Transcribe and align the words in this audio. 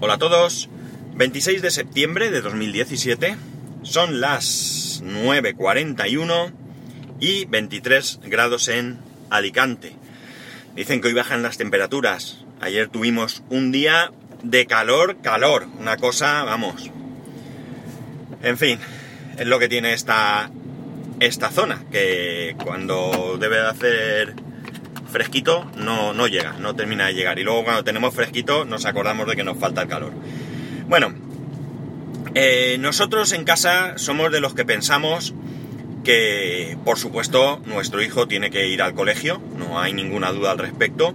Hola 0.00 0.14
a 0.14 0.18
todos. 0.18 0.68
26 1.14 1.62
de 1.62 1.70
septiembre 1.70 2.30
de 2.30 2.40
2017. 2.40 3.36
Son 3.82 4.20
las 4.20 5.02
9.41 5.04 6.52
y 7.20 7.44
23 7.46 8.20
grados 8.24 8.68
en 8.68 8.98
Alicante. 9.30 9.96
Dicen 10.74 11.00
que 11.00 11.08
hoy 11.08 11.14
bajan 11.14 11.42
las 11.42 11.56
temperaturas. 11.56 12.44
Ayer 12.60 12.88
tuvimos 12.88 13.42
un 13.48 13.72
día 13.72 14.12
de 14.42 14.66
calor, 14.66 15.18
calor. 15.22 15.66
Una 15.78 15.96
cosa, 15.96 16.44
vamos. 16.44 16.90
En 18.42 18.58
fin, 18.58 18.78
es 19.38 19.46
lo 19.46 19.58
que 19.58 19.68
tiene 19.68 19.94
esta, 19.94 20.50
esta 21.20 21.50
zona, 21.50 21.84
que 21.90 22.56
cuando 22.62 23.38
debe 23.40 23.56
de 23.56 23.66
hacer 23.66 24.34
fresquito 25.14 25.70
no, 25.76 26.12
no 26.12 26.26
llega, 26.26 26.54
no 26.58 26.74
termina 26.74 27.06
de 27.06 27.14
llegar. 27.14 27.38
Y 27.38 27.44
luego 27.44 27.62
cuando 27.62 27.84
tenemos 27.84 28.12
fresquito 28.12 28.64
nos 28.64 28.84
acordamos 28.84 29.28
de 29.28 29.36
que 29.36 29.44
nos 29.44 29.56
falta 29.56 29.82
el 29.82 29.88
calor. 29.88 30.12
Bueno, 30.88 31.14
eh, 32.34 32.78
nosotros 32.80 33.30
en 33.32 33.44
casa 33.44 33.96
somos 33.96 34.32
de 34.32 34.40
los 34.40 34.54
que 34.54 34.64
pensamos 34.64 35.32
que, 36.02 36.76
por 36.84 36.98
supuesto, 36.98 37.62
nuestro 37.64 38.02
hijo 38.02 38.26
tiene 38.26 38.50
que 38.50 38.66
ir 38.66 38.82
al 38.82 38.94
colegio, 38.94 39.40
no 39.56 39.80
hay 39.80 39.92
ninguna 39.92 40.32
duda 40.32 40.50
al 40.50 40.58
respecto, 40.58 41.14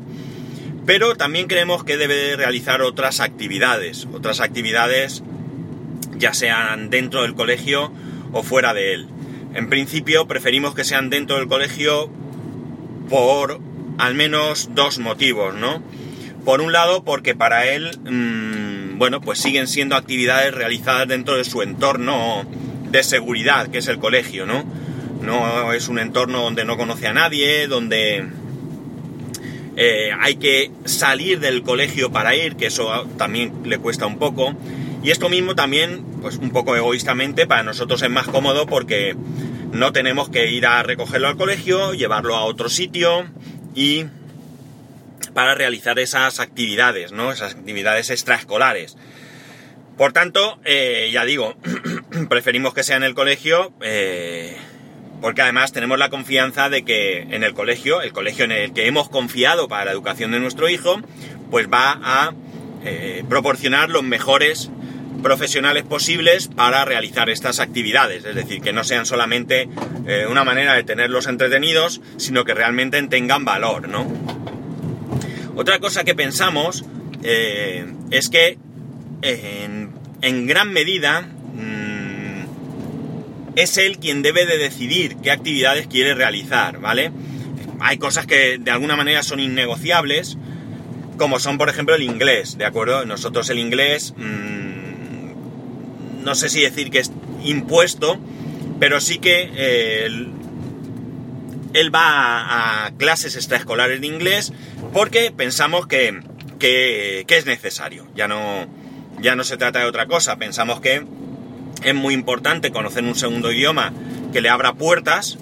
pero 0.85 1.15
también 1.15 1.47
creemos 1.47 1.83
que 1.83 1.97
debe 1.97 2.37
realizar 2.37 2.81
otras 2.81 3.19
actividades, 3.19 4.07
otras 4.13 4.39
actividades 4.39 5.23
ya 6.17 6.33
sean 6.33 6.89
dentro 6.89 7.23
del 7.23 7.35
colegio 7.35 7.91
o 8.31 8.43
fuera 8.43 8.73
de 8.73 8.93
él. 8.93 9.07
En 9.53 9.69
principio 9.69 10.25
preferimos 10.25 10.73
que 10.73 10.85
sean 10.85 11.09
dentro 11.09 11.35
del 11.35 11.49
colegio 11.49 12.09
por 13.09 13.59
al 13.99 14.15
menos 14.15 14.69
dos 14.73 14.97
motivos, 14.97 15.53
¿no? 15.53 15.83
Por 16.45 16.61
un 16.61 16.71
lado, 16.71 17.03
porque 17.03 17.35
para 17.35 17.67
él, 17.67 17.91
mmm, 18.03 18.97
bueno, 18.97 19.21
pues 19.21 19.39
siguen 19.39 19.67
siendo 19.67 19.95
actividades 19.95 20.53
realizadas 20.53 21.07
dentro 21.07 21.37
de 21.37 21.43
su 21.43 21.61
entorno 21.61 22.45
de 22.89 23.03
seguridad, 23.03 23.67
que 23.67 23.79
es 23.79 23.87
el 23.87 23.99
colegio, 23.99 24.45
¿no? 24.45 24.63
No 25.21 25.73
es 25.73 25.89
un 25.89 25.99
entorno 25.99 26.41
donde 26.41 26.65
no 26.65 26.77
conoce 26.77 27.07
a 27.07 27.13
nadie, 27.13 27.67
donde 27.67 28.25
eh, 29.75 30.11
hay 30.17 30.35
que 30.35 30.71
salir 30.85 31.41
del 31.41 31.61
colegio 31.61 32.11
para 32.11 32.35
ir, 32.35 32.55
que 32.55 32.67
eso 32.67 33.05
también 33.17 33.53
le 33.65 33.77
cuesta 33.77 34.05
un 34.05 34.17
poco. 34.17 34.55
Y 35.03 35.11
esto 35.11 35.29
mismo 35.29 35.55
también, 35.55 36.05
pues 36.21 36.37
un 36.37 36.51
poco 36.51 36.75
egoístamente, 36.75 37.47
para 37.47 37.63
nosotros 37.63 38.01
es 38.01 38.09
más 38.09 38.27
cómodo 38.27 38.65
porque 38.65 39.15
no 39.73 39.91
tenemos 39.91 40.29
que 40.29 40.51
ir 40.51 40.65
a 40.65 40.83
recogerlo 40.83 41.27
al 41.27 41.37
colegio, 41.37 41.93
llevarlo 41.93 42.35
a 42.35 42.43
otro 42.43 42.69
sitio, 42.69 43.25
y 43.79 44.07
para 45.33 45.55
realizar 45.55 45.99
esas 45.99 46.41
actividades, 46.41 47.13
¿no? 47.13 47.31
Esas 47.31 47.55
actividades 47.55 48.09
extraescolares. 48.09 48.97
Por 49.97 50.11
tanto, 50.11 50.59
eh, 50.65 51.09
ya 51.13 51.23
digo, 51.23 51.55
preferimos 52.29 52.73
que 52.73 52.83
sea 52.83 52.97
en 52.97 53.03
el 53.03 53.15
colegio, 53.15 53.71
eh, 53.81 54.57
porque 55.21 55.43
además 55.43 55.71
tenemos 55.71 55.97
la 55.97 56.09
confianza 56.09 56.67
de 56.67 56.83
que 56.83 57.21
en 57.21 57.45
el 57.45 57.53
colegio, 57.53 58.01
el 58.01 58.11
colegio 58.11 58.43
en 58.43 58.51
el 58.51 58.73
que 58.73 58.85
hemos 58.85 59.07
confiado 59.07 59.69
para 59.69 59.85
la 59.85 59.91
educación 59.91 60.31
de 60.31 60.41
nuestro 60.41 60.67
hijo, 60.67 60.99
pues 61.49 61.69
va 61.69 62.01
a 62.03 62.33
eh, 62.83 63.23
proporcionar 63.29 63.89
los 63.89 64.03
mejores 64.03 64.71
profesionales 65.21 65.83
posibles 65.83 66.47
para 66.47 66.85
realizar 66.85 67.29
estas 67.29 67.59
actividades, 67.59 68.25
es 68.25 68.35
decir, 68.35 68.61
que 68.61 68.73
no 68.73 68.83
sean 68.83 69.05
solamente 69.05 69.67
eh, 70.07 70.25
una 70.29 70.43
manera 70.43 70.73
de 70.73 70.83
tenerlos 70.83 71.27
entretenidos, 71.27 72.01
sino 72.17 72.45
que 72.45 72.53
realmente 72.53 73.01
tengan 73.03 73.45
valor, 73.45 73.87
¿no? 73.87 74.07
Otra 75.55 75.79
cosa 75.79 76.03
que 76.03 76.15
pensamos 76.15 76.85
eh, 77.23 77.85
es 78.11 78.29
que 78.29 78.57
en, 79.21 80.47
gran 80.47 80.71
medida 80.71 81.21
mmm, 81.21 82.45
es 83.55 83.77
él 83.77 83.99
quien 83.99 84.21
debe 84.21 84.45
de 84.45 84.57
decidir 84.57 85.17
qué 85.17 85.31
actividades 85.31 85.87
quiere 85.87 86.15
realizar, 86.15 86.79
¿vale? 86.79 87.11
Hay 87.81 87.97
cosas 87.97 88.25
que 88.25 88.57
de 88.57 88.71
alguna 88.71 88.95
manera 88.95 89.23
son 89.23 89.39
innegociables, 89.39 90.37
como 91.17 91.39
son 91.39 91.57
por 91.57 91.69
ejemplo 91.69 91.95
el 91.95 92.03
inglés, 92.03 92.57
¿de 92.57 92.65
acuerdo? 92.65 93.05
Nosotros 93.05 93.49
el 93.49 93.59
inglés... 93.59 94.13
Mmm, 94.17 94.68
no 96.23 96.35
sé 96.35 96.49
si 96.49 96.61
decir 96.61 96.91
que 96.91 96.99
es 96.99 97.11
impuesto, 97.43 98.19
pero 98.79 99.01
sí 99.01 99.19
que 99.19 99.51
eh, 99.55 100.05
él, 101.73 101.93
va 101.93 102.85
a, 102.85 102.91
clases 102.97 103.35
extraescolares 103.35 104.01
de 104.01 104.07
inglés 104.07 104.53
porque 104.93 105.31
pensamos 105.35 105.87
que, 105.87 106.21
que, 106.59 107.25
es 107.27 107.45
necesario. 107.45 108.07
Ya 108.15 108.27
no, 108.27 108.67
ya 109.19 109.35
no 109.35 109.43
se 109.43 109.57
trata 109.57 109.79
de 109.79 109.85
otra 109.85 110.07
cosa. 110.07 110.37
Pensamos 110.37 110.79
que 110.79 111.03
es 111.83 111.95
muy 111.95 112.13
importante 112.13 112.71
conocer 112.71 113.03
un 113.03 113.15
segundo 113.15 113.51
idioma 113.51 113.93
que 114.33 114.41
le 114.41 114.49
abra 114.49 114.73
puertas, 114.73 115.37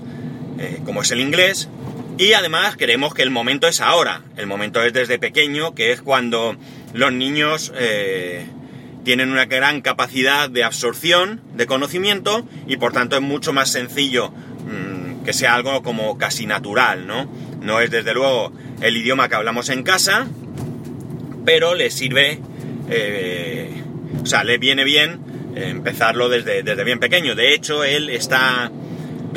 eh, 0.59 0.79
como 0.85 1.01
es 1.01 1.11
el 1.11 1.19
inglés, 1.19 1.69
y 2.17 2.33
además 2.33 2.75
creemos 2.77 3.13
que 3.13 3.21
el 3.21 3.29
momento 3.29 3.67
es 3.67 3.81
ahora. 3.81 4.23
El 4.37 4.47
momento 4.47 4.81
es 4.81 4.93
desde 4.93 5.19
pequeño, 5.19 5.75
que 5.75 5.91
es 5.91 6.01
cuando 6.01 6.55
los 6.93 7.11
niños... 7.13 7.71
Eh, 7.75 8.47
tienen 9.07 9.31
una 9.31 9.45
gran 9.45 9.79
capacidad 9.79 10.49
de 10.49 10.65
absorción 10.65 11.39
de 11.55 11.65
conocimiento 11.65 12.45
y 12.67 12.75
por 12.75 12.91
tanto 12.91 13.15
es 13.15 13.21
mucho 13.21 13.53
más 13.53 13.71
sencillo 13.71 14.31
mmm, 14.31 15.23
que 15.23 15.31
sea 15.31 15.55
algo 15.55 15.81
como 15.81 16.17
casi 16.17 16.45
natural, 16.45 17.07
¿no? 17.07 17.25
No 17.61 17.79
es 17.79 17.89
desde 17.89 18.13
luego 18.13 18.51
el 18.81 18.97
idioma 18.97 19.29
que 19.29 19.35
hablamos 19.35 19.69
en 19.69 19.83
casa, 19.83 20.27
pero 21.45 21.73
le 21.73 21.89
sirve, 21.89 22.41
eh, 22.89 23.81
o 24.21 24.25
sea, 24.25 24.43
le 24.43 24.57
viene 24.57 24.83
bien 24.83 25.21
empezarlo 25.55 26.27
desde, 26.27 26.61
desde 26.61 26.83
bien 26.83 26.99
pequeño. 26.99 27.33
De 27.33 27.53
hecho, 27.53 27.85
él 27.85 28.09
está 28.09 28.69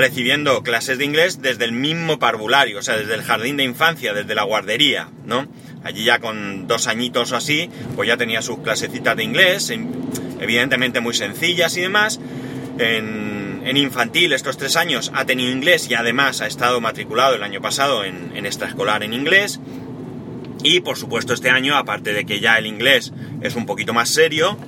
recibiendo 0.01 0.63
clases 0.63 0.97
de 0.97 1.05
inglés 1.05 1.43
desde 1.43 1.67
el 1.67 1.73
mismo 1.73 2.19
parvulario, 2.19 2.79
o 2.79 2.83
sea, 2.83 2.97
desde 2.97 3.15
el 3.15 3.23
jardín 3.23 3.59
de 3.59 3.65
infancia, 3.65 4.15
desde 4.15 4.35
la 4.35 4.45
guardería, 4.45 5.09
¿no? 5.27 5.47
Allí 5.85 6.05
ya 6.05 6.19
con 6.19 6.67
dos 6.67 6.87
añitos 6.87 7.33
o 7.33 7.37
así, 7.37 7.69
pues 7.97 8.09
ya 8.09 8.17
tenía 8.17 8.41
sus 8.41 8.61
clasecitas 8.61 9.15
de 9.15 9.25
inglés, 9.25 9.71
evidentemente 10.41 11.01
muy 11.01 11.13
sencillas 11.15 11.77
y 11.77 11.83
demás. 11.83 12.19
En, 12.79 13.77
infantil 13.77 14.33
estos 14.33 14.57
tres 14.57 14.75
años 14.77 15.13
ha 15.15 15.27
tenido 15.27 15.51
inglés 15.53 15.89
y 15.89 15.95
además 15.95 16.41
ha 16.41 16.47
estado 16.47 16.81
matriculado 16.81 17.37
el 17.37 17.43
año 17.43 17.61
pasado 17.61 18.05
en, 18.05 18.33
en 18.35 18.47
extraescolar 18.47 19.03
en 19.03 19.13
inglés. 19.13 19.61
Y 20.63 20.81
por 20.81 20.97
supuesto 20.97 21.35
este 21.35 21.51
año, 21.51 21.77
aparte 21.77 22.13
de 22.13 22.25
que 22.25 22.41
ya 22.41 22.57
el 22.57 22.67
inglés 22.67 23.13
es 23.43 23.55
un 23.55 23.67
poquito 23.67 23.95
más 23.95 24.11
serio, 24.11 24.59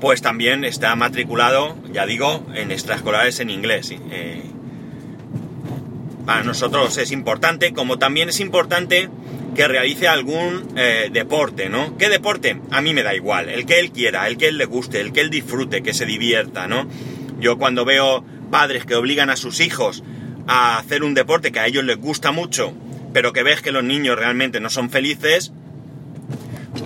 pues 0.00 0.20
también 0.20 0.64
está 0.64 0.94
matriculado, 0.96 1.76
ya 1.92 2.06
digo, 2.06 2.44
en 2.54 2.70
extraescolares 2.70 3.40
en 3.40 3.50
inglés. 3.50 3.92
Eh, 4.10 4.42
para 6.24 6.42
nosotros 6.42 6.96
es 6.98 7.12
importante, 7.12 7.72
como 7.72 7.98
también 7.98 8.28
es 8.28 8.40
importante 8.40 9.08
que 9.54 9.66
realice 9.66 10.08
algún 10.08 10.68
eh, 10.76 11.08
deporte, 11.12 11.68
¿no? 11.68 11.96
¿Qué 11.96 12.08
deporte? 12.08 12.60
A 12.70 12.80
mí 12.80 12.94
me 12.94 13.02
da 13.02 13.14
igual, 13.14 13.48
el 13.48 13.66
que 13.66 13.80
él 13.80 13.90
quiera, 13.90 14.26
el 14.28 14.36
que 14.36 14.48
él 14.48 14.58
le 14.58 14.64
guste, 14.64 15.00
el 15.00 15.12
que 15.12 15.20
él 15.20 15.30
disfrute, 15.30 15.82
que 15.82 15.94
se 15.94 16.06
divierta, 16.06 16.66
¿no? 16.66 16.86
Yo 17.40 17.58
cuando 17.58 17.84
veo 17.84 18.24
padres 18.50 18.84
que 18.84 18.94
obligan 18.94 19.30
a 19.30 19.36
sus 19.36 19.60
hijos 19.60 20.02
a 20.46 20.78
hacer 20.78 21.02
un 21.02 21.14
deporte 21.14 21.52
que 21.52 21.60
a 21.60 21.66
ellos 21.66 21.84
les 21.84 21.96
gusta 21.96 22.32
mucho, 22.32 22.72
pero 23.12 23.32
que 23.32 23.42
ves 23.42 23.60
que 23.60 23.72
los 23.72 23.84
niños 23.84 24.18
realmente 24.18 24.60
no 24.60 24.70
son 24.70 24.90
felices, 24.90 25.52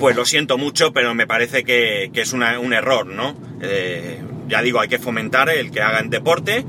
pues 0.00 0.16
lo 0.16 0.24
siento 0.24 0.58
mucho, 0.58 0.92
pero 0.92 1.14
me 1.14 1.26
parece 1.26 1.64
que, 1.64 2.10
que 2.12 2.22
es 2.22 2.32
un 2.32 2.42
error, 2.72 3.06
¿no? 3.06 3.36
Eh, 3.62 4.20
ya 4.48 4.62
digo, 4.62 4.80
hay 4.80 4.88
que 4.88 4.98
fomentar 4.98 5.48
el 5.48 5.70
que 5.70 5.80
hagan 5.80 6.10
deporte, 6.10 6.64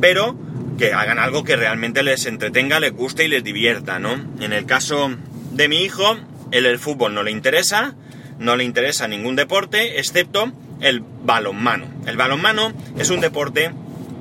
pero 0.00 0.36
que 0.78 0.92
hagan 0.92 1.18
algo 1.18 1.44
que 1.44 1.56
realmente 1.56 2.02
les 2.02 2.26
entretenga, 2.26 2.80
les 2.80 2.92
guste 2.92 3.24
y 3.24 3.28
les 3.28 3.44
divierta, 3.44 3.98
¿no? 3.98 4.14
En 4.40 4.52
el 4.52 4.66
caso 4.66 5.10
de 5.52 5.68
mi 5.68 5.82
hijo, 5.82 6.16
el 6.50 6.78
fútbol 6.78 7.14
no 7.14 7.22
le 7.22 7.30
interesa, 7.30 7.94
no 8.38 8.56
le 8.56 8.64
interesa 8.64 9.08
ningún 9.08 9.36
deporte, 9.36 9.98
excepto 9.98 10.52
el 10.80 11.00
balonmano. 11.00 11.86
El 12.06 12.16
balonmano 12.16 12.72
es 12.98 13.10
un 13.10 13.20
deporte 13.20 13.70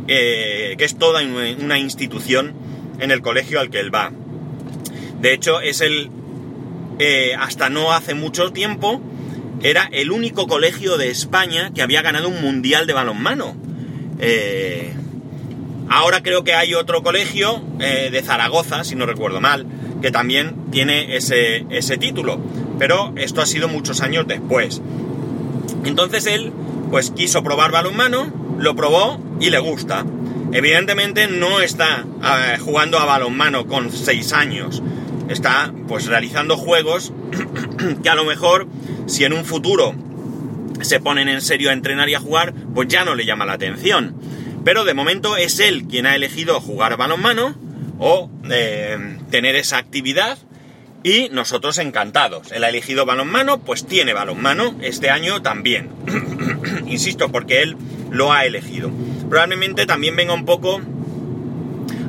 eh, 0.07 0.75
que 0.77 0.85
es 0.85 0.97
toda 0.97 1.21
una 1.23 1.79
institución 1.79 2.53
en 2.99 3.11
el 3.11 3.21
colegio 3.21 3.59
al 3.59 3.69
que 3.69 3.79
él 3.79 3.93
va. 3.93 4.11
De 5.19 5.33
hecho, 5.33 5.61
es 5.61 5.81
el... 5.81 6.09
Eh, 6.99 7.33
hasta 7.39 7.69
no 7.69 7.91
hace 7.91 8.13
mucho 8.13 8.51
tiempo, 8.51 9.01
era 9.63 9.89
el 9.91 10.11
único 10.11 10.47
colegio 10.47 10.97
de 10.97 11.09
España 11.09 11.71
que 11.73 11.81
había 11.81 12.01
ganado 12.01 12.27
un 12.27 12.41
mundial 12.41 12.85
de 12.85 12.93
balonmano. 12.93 13.55
Eh, 14.19 14.93
ahora 15.89 16.23
creo 16.23 16.43
que 16.43 16.53
hay 16.53 16.73
otro 16.73 17.03
colegio 17.03 17.61
eh, 17.79 18.09
de 18.11 18.21
Zaragoza, 18.21 18.83
si 18.83 18.95
no 18.95 19.05
recuerdo 19.05 19.41
mal, 19.41 19.65
que 20.01 20.11
también 20.11 20.55
tiene 20.71 21.15
ese, 21.15 21.65
ese 21.69 21.97
título. 21.97 22.39
Pero 22.79 23.13
esto 23.15 23.41
ha 23.41 23.45
sido 23.45 23.67
muchos 23.67 24.01
años 24.01 24.27
después. 24.27 24.81
Entonces 25.85 26.25
él, 26.25 26.51
pues 26.91 27.11
quiso 27.11 27.43
probar 27.43 27.71
balonmano, 27.71 28.31
lo 28.59 28.75
probó 28.75 29.19
y 29.39 29.49
le 29.49 29.59
gusta. 29.59 30.05
Evidentemente 30.51 31.27
no 31.27 31.61
está 31.61 32.05
uh, 32.05 32.63
jugando 32.63 32.99
a 32.99 33.05
balonmano 33.05 33.65
con 33.65 33.91
6 33.91 34.33
años. 34.33 34.83
Está 35.29 35.73
pues 35.87 36.05
realizando 36.05 36.57
juegos 36.57 37.11
que 38.03 38.09
a 38.09 38.15
lo 38.15 38.25
mejor 38.25 38.67
si 39.07 39.23
en 39.23 39.33
un 39.33 39.45
futuro 39.45 39.95
se 40.81 40.99
ponen 40.99 41.27
en 41.27 41.41
serio 41.41 41.69
a 41.69 41.73
entrenar 41.73 42.09
y 42.09 42.13
a 42.13 42.19
jugar, 42.19 42.53
pues 42.73 42.87
ya 42.87 43.05
no 43.05 43.15
le 43.15 43.25
llama 43.25 43.45
la 43.45 43.53
atención. 43.53 44.15
Pero 44.63 44.85
de 44.85 44.93
momento 44.93 45.37
es 45.37 45.59
él 45.59 45.85
quien 45.87 46.05
ha 46.05 46.15
elegido 46.15 46.59
jugar 46.61 46.97
balonmano 46.97 47.55
o 47.99 48.29
eh, 48.49 49.17
tener 49.29 49.55
esa 49.55 49.77
actividad 49.77 50.37
y 51.03 51.29
nosotros 51.29 51.77
encantados. 51.77 52.51
Él 52.51 52.63
ha 52.63 52.69
elegido 52.69 53.05
balonmano, 53.05 53.59
pues 53.59 53.85
tiene 53.85 54.13
balonmano 54.13 54.75
este 54.81 55.09
año 55.09 55.41
también. 55.41 55.89
Insisto, 56.87 57.29
porque 57.29 57.61
él 57.61 57.75
lo 58.09 58.31
ha 58.31 58.45
elegido. 58.45 58.89
Probablemente 59.29 59.85
también 59.85 60.15
venga 60.15 60.33
un 60.33 60.45
poco 60.45 60.81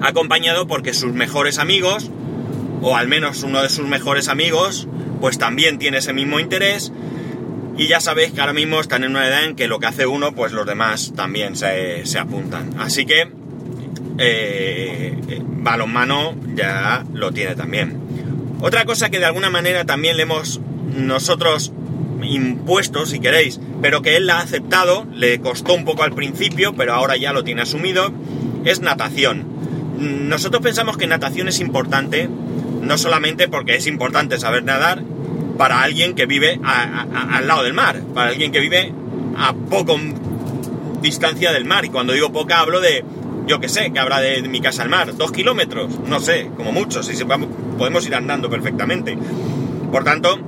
acompañado 0.00 0.66
porque 0.66 0.94
sus 0.94 1.12
mejores 1.12 1.58
amigos, 1.58 2.10
o 2.82 2.96
al 2.96 3.08
menos 3.08 3.42
uno 3.42 3.62
de 3.62 3.68
sus 3.68 3.86
mejores 3.86 4.28
amigos, 4.28 4.86
pues 5.20 5.38
también 5.38 5.78
tiene 5.78 5.98
ese 5.98 6.12
mismo 6.12 6.38
interés. 6.38 6.92
Y 7.76 7.88
ya 7.88 8.00
sabéis 8.00 8.32
que 8.32 8.40
ahora 8.40 8.52
mismo 8.52 8.80
están 8.80 9.02
en 9.02 9.10
una 9.10 9.26
edad 9.26 9.44
en 9.44 9.56
que 9.56 9.66
lo 9.66 9.80
que 9.80 9.86
hace 9.86 10.06
uno, 10.06 10.32
pues 10.32 10.52
los 10.52 10.66
demás 10.66 11.12
también 11.16 11.56
se, 11.56 12.04
apuntan. 12.18 12.70
Así 12.78 13.04
que 13.04 13.28
eh, 14.18 15.40
balonmano 15.40 16.34
ya 16.54 17.04
lo 17.12 17.32
tiene 17.32 17.56
también. 17.56 17.98
Otra 18.60 18.84
cosa 18.84 19.10
que 19.10 19.18
de 19.18 19.26
alguna 19.26 19.50
manera 19.50 19.84
también 19.84 20.16
le 20.16 20.22
hemos 20.22 20.60
nosotros 20.96 21.72
impuesto, 22.22 23.06
si 23.06 23.18
queréis, 23.18 23.60
pero 23.82 24.02
que 24.02 24.16
él 24.16 24.26
la 24.26 24.38
ha 24.38 24.42
aceptado, 24.42 25.06
le 25.12 25.40
costó 25.40 25.74
un 25.74 25.84
poco 25.84 26.04
al 26.04 26.14
principio, 26.14 26.74
pero 26.74 26.94
ahora 26.94 27.16
ya 27.16 27.32
lo 27.32 27.44
tiene 27.44 27.62
asumido, 27.62 28.12
es 28.64 28.80
natación. 28.80 29.44
Nosotros 29.98 30.62
pensamos 30.62 30.96
que 30.96 31.06
natación 31.06 31.48
es 31.48 31.60
importante, 31.60 32.28
no 32.82 32.98
solamente 32.98 33.48
porque 33.48 33.76
es 33.76 33.86
importante 33.86 34.38
saber 34.38 34.64
nadar, 34.64 35.02
para 35.56 35.82
alguien 35.82 36.14
que 36.14 36.26
vive 36.26 36.60
al 36.64 37.46
lado 37.46 37.62
del 37.62 37.74
mar, 37.74 38.00
para 38.14 38.30
alguien 38.30 38.52
que 38.52 38.60
vive 38.60 38.92
a 39.36 39.52
poco 39.52 39.98
distancia 41.00 41.52
del 41.52 41.64
mar. 41.64 41.84
Y 41.84 41.88
cuando 41.88 42.12
digo 42.12 42.32
poca 42.32 42.60
hablo 42.60 42.80
de, 42.80 43.04
yo 43.46 43.60
que 43.60 43.68
sé, 43.68 43.92
que 43.92 43.98
habrá 43.98 44.20
de, 44.20 44.42
mi 44.42 44.60
casa 44.60 44.82
al 44.82 44.88
mar, 44.88 45.16
dos 45.16 45.32
kilómetros, 45.32 45.98
no 46.06 46.20
sé, 46.20 46.50
como 46.56 46.72
mucho, 46.72 47.02
si 47.02 47.24
podemos 47.78 48.06
ir 48.06 48.14
andando 48.14 48.50
perfectamente. 48.50 49.16
Por 49.90 50.04
tanto, 50.04 50.38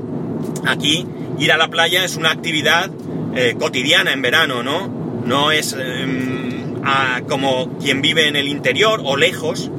aquí 0.66 1.06
ir 1.38 1.52
a 1.52 1.56
la 1.56 1.68
playa 1.68 2.04
es 2.04 2.16
una 2.16 2.30
actividad 2.30 2.90
eh, 3.34 3.56
cotidiana 3.58 4.12
en 4.12 4.22
verano, 4.22 4.62
¿no? 4.62 4.88
No 5.24 5.50
es 5.52 5.76
em, 5.78 6.80
como 7.28 7.78
quien 7.78 8.00
vive 8.00 8.28
en 8.28 8.36
el 8.36 8.48
interior 8.48 9.02
o 9.04 9.16
lejos 9.16 9.70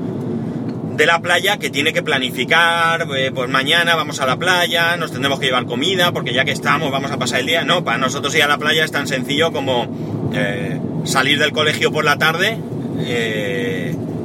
de 0.98 1.06
la 1.06 1.22
playa 1.22 1.58
que 1.58 1.70
tiene 1.70 1.94
que 1.94 2.02
planificar, 2.02 3.08
eh, 3.16 3.32
pues 3.34 3.50
mañana 3.50 3.96
vamos 3.96 4.20
a 4.20 4.26
la 4.26 4.38
playa, 4.38 4.98
nos 4.98 5.12
tendremos 5.12 5.40
que 5.40 5.46
llevar 5.46 5.66
comida, 5.66 6.12
porque 6.12 6.34
ya 6.34 6.44
que 6.44 6.52
estamos 6.52 6.92
vamos 6.92 7.12
a 7.12 7.18
pasar 7.18 7.40
el 7.42 7.46
día. 7.46 7.64
No, 7.64 7.84
para 7.84 7.98
nosotros 7.98 8.34
ir 8.36 8.44
a 8.44 8.48
la 8.48 8.58
playa 8.58 8.84
es 8.84 8.92
tan 8.92 9.08
sencillo 9.08 9.52
como 9.52 10.32
eh, 10.34 10.80
salir 11.06 11.40
del 11.40 11.52
colegio 11.52 11.92
por 11.92 12.04
la 12.04 12.18
tarde 12.18 12.58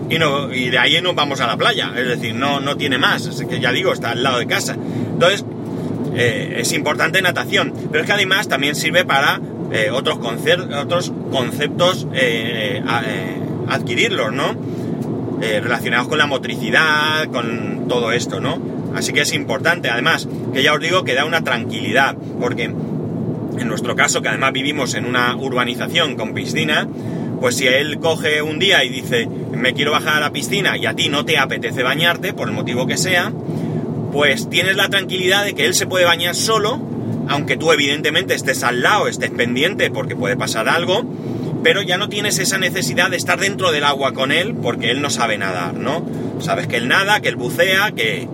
y, 0.08 0.19
no, 0.19 0.52
y 0.52 0.70
de 0.70 0.78
ahí 0.78 1.00
nos 1.00 1.14
vamos 1.14 1.40
a 1.40 1.46
la 1.46 1.56
playa. 1.56 1.92
Es 1.96 2.08
decir, 2.08 2.34
no, 2.34 2.60
no 2.60 2.76
tiene 2.76 2.98
más, 2.98 3.26
es 3.26 3.44
que 3.46 3.60
ya 3.60 3.70
digo, 3.70 3.92
está 3.92 4.10
al 4.10 4.22
lado 4.22 4.38
de 4.38 4.46
casa. 4.46 4.74
Entonces, 4.74 5.44
eh, 6.14 6.56
es 6.58 6.72
importante 6.72 7.22
natación, 7.22 7.72
pero 7.90 8.02
es 8.02 8.06
que 8.06 8.12
además 8.12 8.48
también 8.48 8.74
sirve 8.74 9.04
para 9.04 9.40
eh, 9.72 9.90
otros, 9.90 10.19
otros 10.76 11.12
conceptos 11.30 12.06
eh, 12.14 12.82
adquirirlos, 13.69 14.32
¿no? 14.32 14.54
Relacionados 15.43 16.09
con 16.09 16.19
la 16.19 16.27
motricidad, 16.27 17.27
con 17.33 17.87
todo 17.89 18.12
esto, 18.12 18.41
¿no? 18.41 18.61
Así 18.94 19.12
que 19.12 19.23
es 19.23 19.33
importante, 19.33 19.91
además, 19.91 20.29
que 20.53 20.62
ya 20.62 20.73
os 20.75 20.81
digo 20.81 21.05
que 21.05 21.15
da 21.15 21.25
una 21.25 21.43
tranquilidad, 21.43 22.17
porque 22.41 22.65
en 22.65 23.69
nuestro 23.69 23.97
caso, 23.97 24.23
que 24.23 24.29
además 24.29 24.53
vivimos 24.53 24.94
en 24.94 25.05
una 25.05 25.35
urbanización 25.37 26.17
con 26.17 26.35
piscina, 26.35 26.89
pues 27.41 27.56
si 27.56 27.67
él 27.67 27.99
coge 27.99 28.43
un 28.43 28.59
día 28.59 28.85
y 28.85 28.89
dice, 28.89 29.27
me 29.27 29.75
quiero 29.75 29.91
bajar 29.93 30.17
a 30.17 30.21
la 30.21 30.33
piscina 30.33 30.77
y 30.77 30.87
a 30.87 30.94
ti 30.94 31.09
no 31.09 31.25
te 31.25 31.39
apetece 31.39 31.83
bañarte, 31.83 32.33
por 32.33 32.49
el 32.49 32.55
motivo 32.55 32.87
que 32.87 32.97
sea, 32.97 33.33
pues 34.12 34.49
tienes 34.49 34.77
la 34.77 34.89
tranquilidad 34.89 35.44
de 35.44 35.55
que 35.55 35.67
él 35.67 35.75
se 35.75 35.87
puede 35.87 36.05
bañar 36.05 36.35
solo, 36.35 36.81
aunque 37.29 37.56
tú 37.56 37.73
evidentemente 37.73 38.35
estés 38.35 38.62
al 38.62 38.83
lado, 38.83 39.09
estés 39.09 39.31
pendiente 39.31 39.91
porque 39.91 40.15
puede 40.15 40.37
pasar 40.37 40.69
algo, 40.69 41.05
pero 41.62 41.82
ya 41.82 41.97
no 41.97 42.09
tienes 42.09 42.38
esa 42.38 42.59
necesidad 42.59 43.11
de 43.11 43.17
estar 43.17 43.38
dentro 43.38 43.70
del 43.73 43.85
agua 43.85 44.12
con 44.12 44.32
él 44.32 44.55
porque 44.55 44.91
él 44.91 45.00
no 45.00 45.11
sabe 45.11 45.38
nadar, 45.38 45.75
¿no? 45.75 46.05
Sabes 46.41 46.67
que 46.67 46.76
él 46.76 46.88
nada, 46.88 47.20
que 47.20 47.29
él 47.29 47.37
bucea, 47.37 47.93
que, 47.93 48.29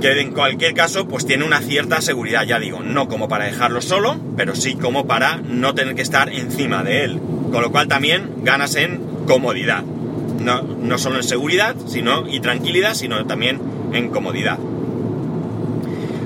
que 0.00 0.20
en 0.20 0.32
cualquier 0.32 0.74
caso 0.74 1.06
pues 1.06 1.24
tiene 1.24 1.44
una 1.44 1.60
cierta 1.60 2.00
seguridad, 2.00 2.44
ya 2.44 2.58
digo, 2.58 2.80
no 2.80 3.08
como 3.08 3.28
para 3.28 3.44
dejarlo 3.44 3.80
solo, 3.80 4.18
pero 4.36 4.54
sí 4.56 4.74
como 4.74 5.06
para 5.06 5.36
no 5.36 5.74
tener 5.74 5.94
que 5.94 6.02
estar 6.02 6.30
encima 6.30 6.82
de 6.82 7.04
él, 7.04 7.20
con 7.52 7.62
lo 7.62 7.70
cual 7.70 7.86
también 7.86 8.30
ganas 8.42 8.74
en 8.74 9.00
comodidad, 9.26 9.82
no, 9.82 10.62
no 10.62 10.98
solo 10.98 11.16
en 11.16 11.22
seguridad 11.22 11.76
sino, 11.86 12.28
y 12.28 12.40
tranquilidad, 12.40 12.94
sino 12.94 13.24
también 13.26 13.60
en 13.92 14.08
comodidad. 14.10 14.58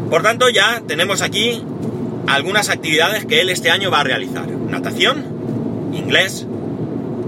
Por 0.09 0.23
tanto, 0.23 0.49
ya 0.49 0.83
tenemos 0.87 1.21
aquí 1.21 1.63
algunas 2.27 2.71
actividades 2.71 3.27
que 3.27 3.43
él 3.43 3.51
este 3.51 3.71
año 3.71 3.91
va 3.91 4.01
a 4.01 4.05
realizar. 4.05 4.49
Natación, 4.49 5.38
inglés, 5.99 6.47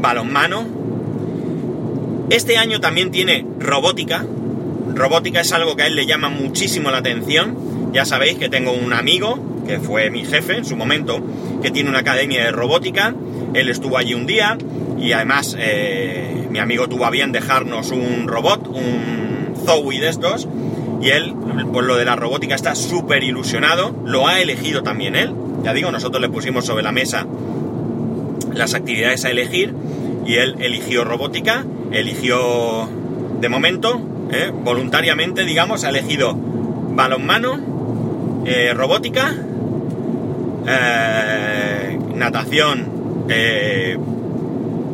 balonmano. 0.00 0.66
Este 2.30 2.56
año 2.56 2.80
también 2.80 3.10
tiene 3.10 3.44
robótica. 3.58 4.24
Robótica 4.94 5.40
es 5.40 5.52
algo 5.52 5.76
que 5.76 5.82
a 5.82 5.86
él 5.86 5.96
le 5.96 6.06
llama 6.06 6.28
muchísimo 6.28 6.90
la 6.90 6.98
atención. 6.98 7.92
Ya 7.92 8.04
sabéis 8.04 8.38
que 8.38 8.48
tengo 8.48 8.72
un 8.72 8.92
amigo, 8.92 9.62
que 9.66 9.80
fue 9.80 10.10
mi 10.10 10.24
jefe 10.24 10.56
en 10.56 10.64
su 10.64 10.76
momento, 10.76 11.20
que 11.62 11.70
tiene 11.70 11.90
una 11.90 12.00
academia 12.00 12.44
de 12.44 12.52
robótica. 12.52 13.14
Él 13.54 13.68
estuvo 13.68 13.98
allí 13.98 14.14
un 14.14 14.26
día 14.26 14.56
y 14.98 15.12
además 15.12 15.56
eh, 15.58 16.46
mi 16.50 16.58
amigo 16.58 16.88
tuvo 16.88 17.06
a 17.06 17.10
bien 17.10 17.32
dejarnos 17.32 17.90
un 17.90 18.28
robot, 18.28 18.68
un 18.68 19.54
Zoe 19.64 20.00
de 20.00 20.08
estos, 20.08 20.48
y 21.00 21.08
él, 21.08 21.34
por 21.72 21.84
lo 21.84 21.96
de 21.96 22.04
la 22.04 22.16
robótica, 22.16 22.54
está 22.54 22.74
súper 22.74 23.22
ilusionado, 23.24 23.94
lo 24.04 24.28
ha 24.28 24.40
elegido 24.40 24.82
también 24.82 25.16
él, 25.16 25.34
ya 25.62 25.72
digo, 25.72 25.90
nosotros 25.90 26.20
le 26.20 26.28
pusimos 26.28 26.64
sobre 26.64 26.82
la 26.82 26.92
mesa 26.92 27.26
las 28.54 28.74
actividades 28.74 29.24
a 29.24 29.30
elegir, 29.30 29.74
y 30.26 30.36
él 30.36 30.56
eligió 30.60 31.04
robótica, 31.04 31.64
eligió, 31.92 32.88
de 33.40 33.48
momento, 33.48 34.00
eh, 34.32 34.52
voluntariamente, 34.52 35.44
digamos, 35.44 35.84
ha 35.84 35.88
elegido 35.88 36.36
balonmano, 36.36 38.42
eh, 38.46 38.72
robótica, 38.74 39.34
eh, 40.66 41.98
natación, 42.14 43.00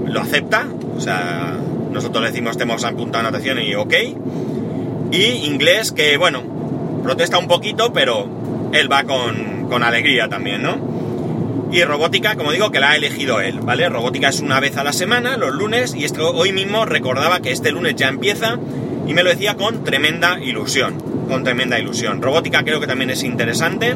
lo 0.07 0.21
acepta, 0.21 0.67
o 0.97 1.01
sea, 1.01 1.57
nosotros 1.91 2.23
le 2.23 2.31
decimos, 2.31 2.57
te 2.57 2.65
hemos 2.65 2.85
apuntado 2.85 3.27
a 3.27 3.31
natación 3.31 3.59
y 3.61 3.75
ok, 3.75 3.95
y 5.11 5.25
inglés 5.47 5.93
que, 5.93 6.17
bueno, 6.17 6.43
protesta 7.03 7.39
un 7.39 7.47
poquito, 7.47 7.93
pero 7.93 8.27
él 8.73 8.91
va 8.91 9.05
con, 9.05 9.83
alegría 9.83 10.29
también, 10.29 10.63
¿no? 10.63 10.96
Y 11.77 11.85
robótica, 11.85 12.37
como 12.37 12.53
digo, 12.53 12.71
que 12.71 12.81
la 12.81 12.93
ha 12.93 12.97
elegido 12.97 13.43
él, 13.43 13.61
¿vale? 13.61 13.87
Robótica 13.91 14.31
es 14.31 14.41
una 14.41 14.61
vez 14.61 14.79
a 14.79 14.83
la 14.83 14.95
semana, 14.95 15.37
los 15.37 15.55
lunes, 15.55 15.95
y 15.95 16.07
esto, 16.07 16.35
hoy 16.35 16.51
mismo 16.51 16.87
recordaba 16.87 17.41
que 17.41 17.53
este 17.53 17.71
lunes 17.71 17.97
ya 17.97 18.09
empieza 18.09 18.59
y 19.07 19.13
me 19.13 19.23
lo 19.23 19.29
decía 19.29 19.57
con 19.57 19.85
tremenda 19.85 20.41
ilusión, 20.43 20.95
con 21.29 21.45
tremenda 21.45 21.79
ilusión. 21.79 22.23
Robótica 22.23 22.65
creo 22.65 22.81
que 22.81 22.87
también 22.87 23.11
es 23.11 23.23
interesante, 23.25 23.95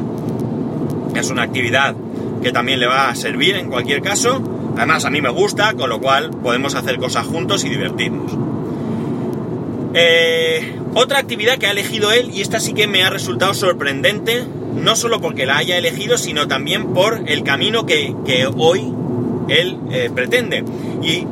es 1.15 1.29
una 1.31 1.41
actividad 1.41 1.95
que 2.43 2.51
también 2.51 2.79
le 2.79 2.85
va 2.85 3.09
a 3.09 3.15
servir 3.15 3.55
en 3.55 3.67
cualquier 3.67 4.03
caso. 4.03 4.43
Además, 4.77 5.05
a 5.05 5.09
mí 5.09 5.19
me 5.19 5.29
gusta, 5.29 5.73
con 5.73 5.89
lo 5.89 5.99
cual 5.99 6.29
podemos 6.29 6.75
hacer 6.75 6.97
cosas 6.97 7.25
juntos 7.25 7.65
y 7.65 7.69
divertirnos. 7.69 8.31
Eh, 9.95 10.75
otra 10.93 11.17
actividad 11.17 11.57
que 11.57 11.65
ha 11.65 11.71
elegido 11.71 12.11
él, 12.11 12.29
y 12.31 12.41
esta 12.41 12.59
sí 12.59 12.75
que 12.75 12.85
me 12.85 13.03
ha 13.03 13.09
resultado 13.09 13.55
sorprendente, 13.55 14.43
no 14.75 14.95
solo 14.95 15.21
porque 15.21 15.45
la 15.45 15.57
haya 15.57 15.77
elegido, 15.77 16.17
sino 16.17 16.47
también 16.47 16.93
por 16.93 17.23
el 17.27 17.43
camino 17.43 17.85
que, 17.85 18.13
hoy 18.57 18.93
él 19.49 19.77
eh, 19.91 20.09
pretende. 20.13 20.63
Y 21.03 21.25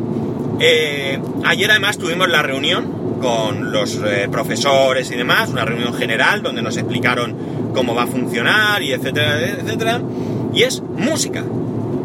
eh, 0.59 1.19
ayer 1.45 1.71
además 1.71 1.97
tuvimos 1.97 2.29
la 2.29 2.41
reunión 2.41 2.99
con 3.21 3.71
los 3.71 3.99
profesores 4.31 5.11
y 5.11 5.15
demás, 5.15 5.49
una 5.49 5.65
reunión 5.65 5.93
general 5.93 6.41
donde 6.41 6.61
nos 6.61 6.77
explicaron 6.77 7.35
cómo 7.73 7.93
va 7.93 8.03
a 8.03 8.07
funcionar 8.07 8.81
y 8.81 8.93
etcétera, 8.93 9.41
etcétera. 9.41 10.01
Y 10.53 10.63
es 10.63 10.81
música. 10.81 11.43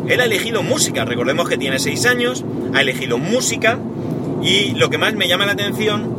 Él 0.08 0.20
ha 0.20 0.24
elegido 0.24 0.62
música, 0.62 1.04
recordemos 1.04 1.48
que 1.48 1.56
tiene 1.56 1.78
6 1.78 2.06
años, 2.06 2.44
ha 2.74 2.80
elegido 2.80 3.18
música 3.18 3.78
y 4.42 4.72
lo 4.72 4.90
que 4.90 4.98
más 4.98 5.14
me 5.14 5.28
llama 5.28 5.46
la 5.46 5.52
atención 5.52 6.14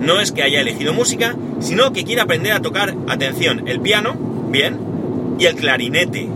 no 0.00 0.20
es 0.20 0.32
que 0.32 0.42
haya 0.42 0.60
elegido 0.60 0.92
música, 0.92 1.34
sino 1.64 1.92
que 1.92 2.04
quiere 2.04 2.20
aprender 2.20 2.52
a 2.52 2.60
tocar, 2.60 2.94
atención, 3.08 3.66
el 3.66 3.80
piano, 3.80 4.14
bien, 4.50 4.78
y 5.38 5.46
el 5.46 5.56
clarinete. 5.56 6.28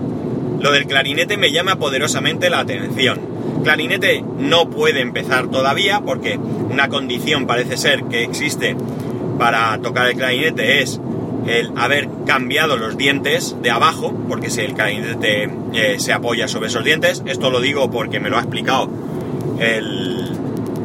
Lo 0.60 0.72
del 0.72 0.86
clarinete 0.86 1.36
me 1.36 1.52
llama 1.52 1.76
poderosamente 1.76 2.50
la 2.50 2.60
atención. 2.60 3.20
Clarinete 3.62 4.24
no 4.38 4.70
puede 4.70 5.00
empezar 5.00 5.48
todavía 5.48 6.00
porque 6.00 6.36
una 6.36 6.88
condición 6.88 7.46
parece 7.46 7.76
ser 7.76 8.04
que 8.04 8.24
existe 8.24 8.76
para 9.38 9.78
tocar 9.78 10.08
el 10.08 10.16
clarinete 10.16 10.82
es 10.82 11.00
el 11.46 11.72
haber 11.76 12.08
cambiado 12.26 12.76
los 12.76 12.96
dientes 12.96 13.56
de 13.62 13.70
abajo, 13.70 14.12
porque 14.28 14.50
si 14.50 14.62
el 14.62 14.74
clarinete 14.74 15.50
eh, 15.74 15.96
se 15.98 16.12
apoya 16.12 16.48
sobre 16.48 16.68
esos 16.68 16.84
dientes, 16.84 17.22
esto 17.26 17.50
lo 17.50 17.60
digo 17.60 17.90
porque 17.90 18.18
me 18.18 18.30
lo 18.30 18.36
ha 18.36 18.40
explicado 18.40 18.90
el, 19.60 20.28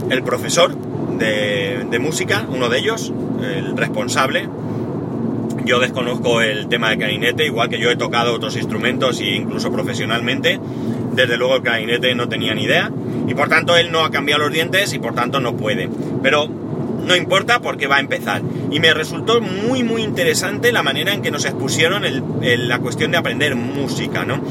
el 0.10 0.24
profesor 0.24 0.76
de, 1.18 2.00
música, 2.00 2.46
uno 2.50 2.70
de 2.70 2.80
ellos, 2.80 3.14
el 3.42 3.78
responsable, 3.78 4.48
yo 5.66 5.80
desconozco 5.80 6.42
el 6.42 6.68
tema 6.68 6.90
del 6.90 6.98
clarinete, 6.98 7.46
igual 7.46 7.70
que 7.70 7.80
yo 7.80 7.90
he 7.90 7.96
tocado 7.96 8.34
otros 8.34 8.56
instrumentos 8.58 9.22
e 9.22 9.36
incluso 9.36 9.72
profesionalmente. 9.72 10.60
Desde 11.14 11.38
luego 11.38 11.56
el 11.56 11.62
clarinete 11.62 12.14
no 12.16 12.28
tenía 12.28 12.54
ni 12.54 12.64
idea. 12.64 12.92
Y 13.28 13.34
por 13.34 13.48
tanto 13.48 13.78
él 13.78 13.92
no 13.92 14.04
ha 14.04 14.12
cambiado 14.12 14.44
los 14.44 14.52
dientes 14.52 14.94
y 14.94 15.00
por 15.00 15.16
tanto 15.16 15.40
no 15.40 15.56
puede. 15.56 15.88
Pero 16.22 16.50
no 17.08 17.16
importa 17.16 17.60
porque 17.60 17.88
va 17.88 17.98
a 17.98 18.00
empezar. 18.02 18.42
Y 18.72 18.80
me 18.80 18.94
resultó 18.94 19.40
muy 19.40 19.84
muy 19.84 20.02
interesante 20.02 20.72
la 20.74 20.84
manera 20.84 21.14
en 21.14 21.22
que 21.22 21.32
nos 21.32 21.46
expusieron 21.46 22.04
la 22.42 22.80
cuestión 22.80 23.12
de 23.12 23.18
aprender 23.18 23.56
música, 23.56 24.26
¿no? 24.26 24.42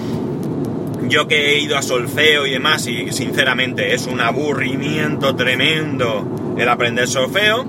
Yo 1.09 1.28
que 1.28 1.50
he 1.50 1.59
ido 1.59 1.76
a 1.76 1.83
solfeo 1.83 2.47
y 2.47 2.52
demás 2.52 2.87
y 2.87 3.12
sinceramente 3.12 3.92
es 3.92 4.07
un 4.07 4.21
aburrimiento 4.21 5.35
tremendo 5.37 6.41
el 6.56 6.68
aprender 6.68 7.09
solfeo, 7.09 7.64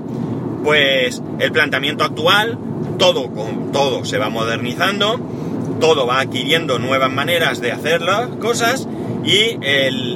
pues 0.62 1.22
el 1.38 1.52
planteamiento 1.52 2.04
actual 2.04 2.58
todo 2.98 3.30
con 3.32 3.72
todo 3.72 4.04
se 4.04 4.18
va 4.18 4.28
modernizando, 4.28 5.20
todo 5.80 6.06
va 6.06 6.20
adquiriendo 6.20 6.78
nuevas 6.78 7.10
maneras 7.10 7.60
de 7.60 7.72
hacer 7.72 8.02
las 8.02 8.28
cosas 8.36 8.88
y 9.24 9.58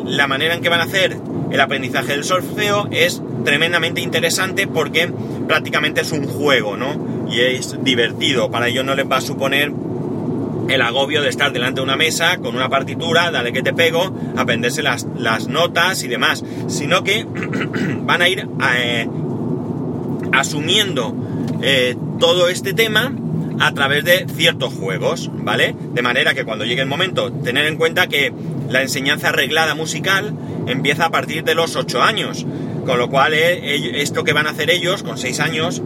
la 0.04 0.26
manera 0.26 0.54
en 0.54 0.62
que 0.62 0.68
van 0.68 0.80
a 0.80 0.84
hacer 0.84 1.16
el 1.50 1.60
aprendizaje 1.60 2.12
del 2.12 2.24
solfeo 2.24 2.88
es 2.90 3.22
tremendamente 3.44 4.00
interesante 4.00 4.66
porque 4.66 5.10
prácticamente 5.46 6.02
es 6.02 6.12
un 6.12 6.26
juego, 6.26 6.76
¿no? 6.76 7.26
Y 7.30 7.40
es 7.40 7.76
divertido, 7.82 8.50
para 8.50 8.68
ellos 8.68 8.84
no 8.84 8.94
les 8.94 9.10
va 9.10 9.16
a 9.16 9.20
suponer 9.20 9.72
el 10.68 10.82
agobio 10.82 11.22
de 11.22 11.30
estar 11.30 11.52
delante 11.52 11.80
de 11.80 11.84
una 11.84 11.96
mesa 11.96 12.36
con 12.38 12.54
una 12.54 12.68
partitura, 12.68 13.30
dale 13.30 13.52
que 13.52 13.62
te 13.62 13.72
pego, 13.72 14.14
aprenderse 14.36 14.82
las, 14.82 15.06
las 15.16 15.48
notas 15.48 16.02
y 16.02 16.08
demás, 16.08 16.44
sino 16.68 17.02
que 17.02 17.26
van 18.02 18.22
a 18.22 18.28
ir 18.28 18.46
eh, 18.76 19.08
asumiendo 20.32 21.14
eh, 21.62 21.96
todo 22.20 22.48
este 22.48 22.74
tema 22.74 23.12
a 23.60 23.72
través 23.72 24.04
de 24.04 24.26
ciertos 24.36 24.74
juegos, 24.74 25.30
¿vale? 25.32 25.74
De 25.94 26.02
manera 26.02 26.34
que 26.34 26.44
cuando 26.44 26.64
llegue 26.64 26.82
el 26.82 26.86
momento, 26.86 27.32
tener 27.32 27.66
en 27.66 27.76
cuenta 27.76 28.06
que 28.06 28.32
la 28.68 28.82
enseñanza 28.82 29.30
arreglada 29.30 29.74
musical 29.74 30.32
empieza 30.66 31.06
a 31.06 31.10
partir 31.10 31.42
de 31.44 31.54
los 31.54 31.74
8 31.74 32.02
años, 32.02 32.46
con 32.84 32.98
lo 32.98 33.08
cual 33.08 33.32
eh, 33.34 34.00
esto 34.02 34.22
que 34.22 34.32
van 34.32 34.46
a 34.46 34.50
hacer 34.50 34.70
ellos 34.70 35.02
con 35.02 35.18
6 35.18 35.40
años 35.40 35.82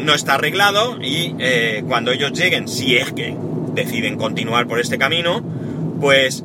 no 0.00 0.14
está 0.14 0.34
arreglado 0.34 0.98
y 1.00 1.34
cuando 1.88 2.12
ellos 2.12 2.32
lleguen, 2.32 2.68
si 2.68 2.98
es 2.98 3.14
que 3.14 3.34
deciden 3.74 4.16
continuar 4.16 4.66
por 4.66 4.80
este 4.80 4.98
camino, 4.98 5.42
pues 6.00 6.44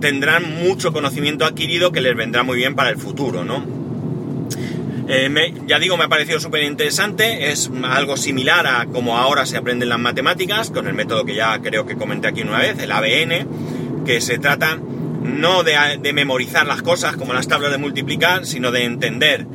tendrán 0.00 0.62
mucho 0.62 0.92
conocimiento 0.92 1.44
adquirido 1.44 1.92
que 1.92 2.00
les 2.00 2.16
vendrá 2.16 2.42
muy 2.42 2.56
bien 2.56 2.74
para 2.74 2.88
el 2.88 2.96
futuro, 2.96 3.44
¿no? 3.44 3.80
Eh, 5.12 5.54
ya 5.66 5.80
digo, 5.80 5.96
me 5.96 6.04
ha 6.04 6.08
parecido 6.08 6.38
súper 6.38 6.62
interesante, 6.62 7.50
es 7.50 7.68
algo 7.82 8.16
similar 8.16 8.64
a 8.68 8.86
como 8.86 9.18
ahora 9.18 9.44
se 9.44 9.56
aprenden 9.56 9.88
las 9.88 9.98
matemáticas, 9.98 10.70
con 10.70 10.86
el 10.86 10.94
método 10.94 11.24
que 11.24 11.34
ya 11.34 11.58
creo 11.60 11.84
que 11.84 11.96
comenté 11.96 12.28
aquí 12.28 12.42
una 12.42 12.58
vez, 12.58 12.78
el 12.78 12.92
ABN, 12.92 14.04
que 14.06 14.20
se 14.20 14.38
trata 14.38 14.78
no 15.20 15.64
de, 15.64 16.12
memorizar 16.12 16.64
las 16.64 16.82
cosas 16.82 17.16
como 17.16 17.32
las 17.32 17.48
tablas 17.48 17.72
de 17.72 17.78
multiplicar, 17.78 18.46
sino 18.46 18.70
de 18.70 18.84
entender 18.84 19.48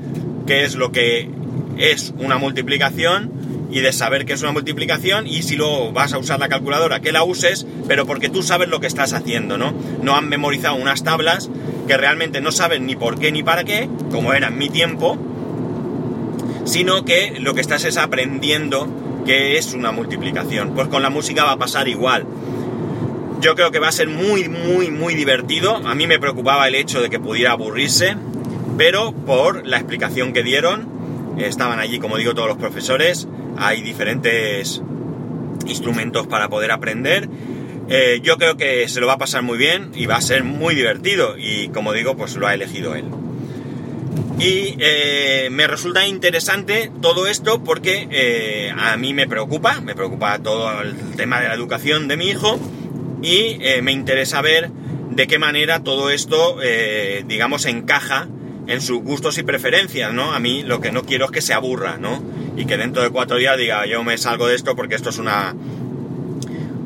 qué 0.46 0.66
es 0.66 0.76
lo 0.76 0.92
que 0.92 1.30
es 1.78 2.14
una 2.18 2.38
multiplicación 2.38 3.32
y 3.76 3.82
de 3.82 3.92
saber 3.92 4.26
qué 4.26 4.32
es 4.32 4.42
una 4.42 4.54
multiplicación 4.54 5.28
y 5.28 5.44
si 5.44 5.58
luego 5.58 5.92
vas 5.92 6.14
a 6.14 6.18
usar 6.18 6.40
la 6.40 6.48
calculadora, 6.48 7.02
que 7.02 7.12
la 7.12 7.26
uses, 7.26 7.68
pero 7.90 8.06
porque 8.06 8.30
tú 8.30 8.42
sabes 8.42 8.70
lo 8.70 8.80
que 8.80 8.88
estás 8.88 9.12
haciendo, 9.12 9.58
¿no? 9.58 9.74
No 10.02 10.16
han 10.16 10.30
memorizado 10.30 10.78
unas 10.78 11.04
tablas 11.04 11.50
que 11.86 11.98
realmente 11.98 12.40
no 12.40 12.54
saben 12.54 12.86
ni 12.86 12.96
por 12.96 13.20
qué 13.20 13.34
ni 13.34 13.44
para 13.44 13.66
qué, 13.66 13.90
como 14.12 14.32
era 14.32 14.48
en 14.48 14.58
mi 14.58 14.70
tiempo, 14.70 15.18
sino 16.64 17.04
que 17.04 17.38
lo 17.42 17.54
que 17.54 17.60
estás 17.60 17.84
es 17.84 17.98
aprendiendo 17.98 18.88
qué 19.26 19.58
es 19.58 19.74
una 19.74 19.92
multiplicación. 19.92 20.74
Pues 20.74 20.88
con 20.88 21.02
la 21.02 21.10
música 21.10 21.44
va 21.44 21.52
a 21.52 21.58
pasar 21.58 21.90
igual. 21.90 22.26
Yo 23.42 23.56
creo 23.56 23.72
que 23.72 23.80
va 23.80 23.90
a 23.90 23.92
ser 23.92 24.08
muy, 24.08 24.48
muy, 24.48 24.90
muy 24.90 25.16
divertido. 25.16 25.76
A 25.86 25.96
mí 25.96 26.08
me 26.08 26.18
preocupaba 26.18 26.66
el 26.70 26.76
hecho 26.76 27.02
de 27.02 27.10
que 27.10 27.20
pudiera 27.20 27.52
aburrirse, 27.52 28.16
pero 28.78 29.12
por 29.12 29.68
la 29.68 29.76
explicación 29.76 30.32
que 30.32 30.44
dieron, 30.44 30.88
estaban 31.38 31.80
allí, 31.80 32.00
como 32.00 32.16
digo, 32.16 32.34
todos 32.34 32.48
los 32.48 32.58
profesores, 32.58 33.28
hay 33.58 33.82
diferentes 33.82 34.82
instrumentos 35.68 36.28
para 36.28 36.50
poder 36.50 36.72
aprender. 36.72 37.30
Eh, 37.88 38.20
yo 38.24 38.38
creo 38.38 38.58
que 38.58 38.88
se 38.90 39.00
lo 39.00 39.08
va 39.08 39.14
a 39.14 39.18
pasar 39.18 39.44
muy 39.44 39.58
bien 39.58 39.92
y 39.94 40.06
va 40.06 40.16
a 40.16 40.22
ser 40.22 40.44
muy 40.44 40.76
divertido 40.76 41.36
y 41.38 41.70
como 41.70 41.94
digo, 41.94 42.16
pues 42.18 42.36
lo 42.36 42.48
ha 42.48 42.54
elegido 42.54 42.96
él. 42.96 43.06
Y 44.40 44.76
eh, 44.80 45.50
me 45.52 45.68
resulta 45.68 46.06
interesante 46.06 46.92
todo 47.02 47.28
esto 47.28 47.64
porque 47.64 48.08
eh, 48.12 48.74
a 48.78 48.98
mí 48.98 49.14
me 49.14 49.28
preocupa, 49.28 49.80
me 49.82 49.96
preocupa 49.96 50.40
todo 50.40 50.82
el 50.82 50.96
tema 51.16 51.40
de 51.40 51.48
la 51.48 51.54
educación 51.54 52.08
de 52.08 52.18
mi 52.18 52.30
hijo 52.30 52.60
y 53.22 53.58
me 53.82 53.92
interesa 53.92 54.42
ver 54.42 54.70
de 55.10 55.26
qué 55.26 55.40
manera 55.40 55.80
todo 55.80 56.12
esto, 56.12 56.58
digamos, 57.26 57.66
encaja 57.66 58.28
en 58.68 58.82
sus 58.82 59.02
gustos 59.02 59.40
y 59.40 59.44
preferencias, 59.44 60.14
¿no? 60.14 60.34
A 60.34 60.40
mí 60.40 60.62
lo 60.62 60.80
que 60.80 60.92
no 60.92 61.04
quiero 61.04 61.26
es 61.26 61.32
que 61.32 61.42
se 61.42 61.54
aburra, 61.54 61.98
¿no? 61.98 62.22
Y 62.58 62.66
que 62.66 62.78
dentro 62.78 63.04
de 63.04 63.10
cuatro 63.10 63.38
días 63.38 63.58
diga, 63.58 63.86
yo 63.86 64.04
me 64.04 64.18
salgo 64.18 64.48
de 64.48 64.56
esto 64.56 64.76
porque 64.76 64.96
esto 64.96 65.10
es 65.10 65.18
una, 65.18 65.54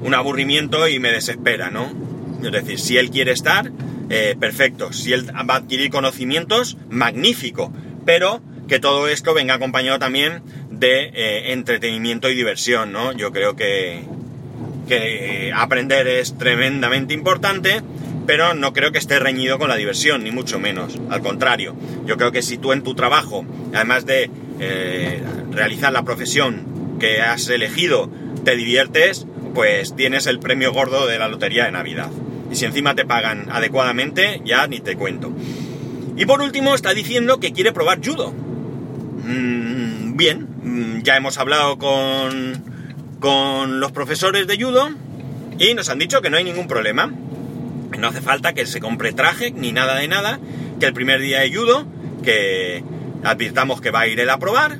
un 0.01 0.13
aburrimiento 0.13 0.87
y 0.87 0.99
me 0.99 1.11
desespera, 1.11 1.69
¿no? 1.69 1.91
Es 2.43 2.51
decir, 2.51 2.79
si 2.79 2.97
él 2.97 3.11
quiere 3.11 3.31
estar, 3.31 3.71
eh, 4.09 4.35
perfecto. 4.39 4.91
Si 4.93 5.13
él 5.13 5.29
va 5.29 5.55
a 5.55 5.57
adquirir 5.57 5.89
conocimientos, 5.91 6.77
magnífico. 6.89 7.71
Pero 8.05 8.41
que 8.67 8.79
todo 8.79 9.07
esto 9.07 9.33
venga 9.33 9.55
acompañado 9.55 9.99
también 9.99 10.41
de 10.69 11.11
eh, 11.13 11.53
entretenimiento 11.53 12.29
y 12.29 12.35
diversión, 12.35 12.91
¿no? 12.91 13.11
Yo 13.11 13.31
creo 13.31 13.55
que, 13.55 14.03
que 14.87 15.51
aprender 15.55 16.07
es 16.07 16.37
tremendamente 16.37 17.13
importante, 17.13 17.81
pero 18.25 18.53
no 18.53 18.73
creo 18.73 18.91
que 18.91 18.99
esté 18.99 19.19
reñido 19.19 19.57
con 19.57 19.69
la 19.69 19.75
diversión, 19.75 20.23
ni 20.23 20.31
mucho 20.31 20.59
menos. 20.59 20.99
Al 21.09 21.21
contrario, 21.21 21.75
yo 22.05 22.15
creo 22.17 22.31
que 22.31 22.41
si 22.41 22.57
tú 22.57 22.71
en 22.71 22.83
tu 22.83 22.93
trabajo, 22.93 23.43
además 23.73 24.05
de 24.05 24.29
eh, 24.59 25.21
realizar 25.51 25.91
la 25.91 26.03
profesión 26.03 26.97
que 26.99 27.21
has 27.21 27.47
elegido, 27.49 28.09
te 28.43 28.55
diviertes, 28.55 29.25
pues 29.53 29.95
tienes 29.95 30.27
el 30.27 30.39
premio 30.39 30.73
gordo 30.73 31.07
de 31.07 31.19
la 31.19 31.27
lotería 31.27 31.65
de 31.65 31.71
Navidad. 31.71 32.09
Y 32.51 32.55
si 32.55 32.65
encima 32.65 32.95
te 32.95 33.05
pagan 33.05 33.47
adecuadamente, 33.51 34.41
ya 34.45 34.67
ni 34.67 34.79
te 34.79 34.95
cuento. 34.95 35.31
Y 36.17 36.25
por 36.25 36.41
último, 36.41 36.75
está 36.75 36.93
diciendo 36.93 37.39
que 37.39 37.53
quiere 37.53 37.71
probar 37.71 37.99
judo. 38.05 38.31
Mm, 38.31 40.17
bien, 40.17 40.47
mm, 40.63 41.01
ya 41.03 41.15
hemos 41.15 41.37
hablado 41.37 41.77
con, 41.77 42.63
con 43.19 43.79
los 43.79 43.91
profesores 43.91 44.47
de 44.47 44.61
judo 44.61 44.89
y 45.57 45.73
nos 45.73 45.89
han 45.89 45.99
dicho 45.99 46.21
que 46.21 46.29
no 46.29 46.37
hay 46.37 46.43
ningún 46.43 46.67
problema. 46.67 47.11
No 47.97 48.07
hace 48.07 48.21
falta 48.21 48.53
que 48.53 48.65
se 48.65 48.79
compre 48.79 49.13
traje 49.13 49.51
ni 49.51 49.71
nada 49.71 49.95
de 49.95 50.07
nada, 50.07 50.39
que 50.79 50.85
el 50.85 50.93
primer 50.93 51.21
día 51.21 51.41
de 51.41 51.53
judo, 51.53 51.85
que 52.23 52.83
advirtamos 53.23 53.81
que 53.81 53.91
va 53.91 54.01
a 54.01 54.07
ir 54.07 54.19
él 54.19 54.29
a 54.29 54.39
probar, 54.39 54.79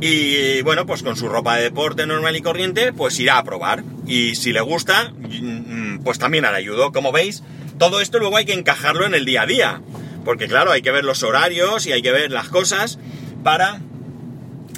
y 0.00 0.60
bueno, 0.62 0.84
pues 0.84 1.02
con 1.02 1.16
su 1.16 1.28
ropa 1.28 1.56
de 1.56 1.64
deporte 1.64 2.06
normal 2.06 2.36
y 2.36 2.42
corriente, 2.42 2.92
pues 2.92 3.18
irá 3.18 3.38
a 3.38 3.44
probar. 3.44 3.82
Y 4.06 4.34
si 4.34 4.52
le 4.52 4.60
gusta, 4.60 5.12
mm, 5.16 6.00
pues 6.04 6.18
también 6.18 6.44
hará 6.44 6.58
ayudo. 6.58 6.92
Como 6.92 7.12
veis, 7.12 7.42
todo 7.78 8.00
esto 8.00 8.18
luego 8.18 8.36
hay 8.36 8.44
que 8.44 8.52
encajarlo 8.52 9.06
en 9.06 9.14
el 9.14 9.24
día 9.24 9.42
a 9.42 9.46
día. 9.46 9.80
Porque 10.24 10.48
claro, 10.48 10.72
hay 10.72 10.82
que 10.82 10.90
ver 10.90 11.04
los 11.04 11.22
horarios 11.22 11.86
y 11.86 11.92
hay 11.92 12.02
que 12.02 12.12
ver 12.12 12.30
las 12.30 12.48
cosas 12.48 12.98
para 13.42 13.80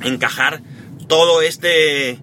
encajar 0.04 0.62
todo 1.08 1.42
este 1.42 2.18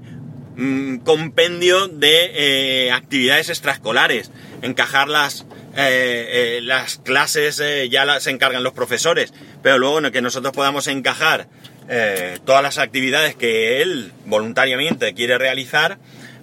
mm, 0.56 0.98
compendio 1.00 1.88
de 1.88 2.32
eh, 2.34 2.92
actividades 2.92 3.50
extraescolares. 3.50 4.32
Encajar 4.62 5.10
las, 5.10 5.46
eh, 5.76 6.58
eh, 6.58 6.60
las 6.64 6.98
clases 6.98 7.62
ya 7.90 8.06
las 8.06 8.28
encargan 8.28 8.64
los 8.64 8.74
profesores, 8.74 9.34
pero 9.62 9.80
luego 9.80 10.12
que 10.12 10.22
nosotros 10.22 10.54
podamos 10.54 10.88
encajar 10.88 11.50
eh, 11.90 12.40
todas 12.46 12.64
las 12.64 12.78
actividades 12.78 13.36
que 13.36 13.82
él 13.82 14.12
voluntariamente 14.26 15.14
quiere 15.14 15.38
realizar, 15.38 15.98